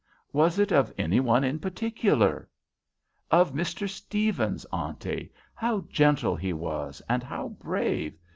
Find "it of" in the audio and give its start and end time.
0.57-0.91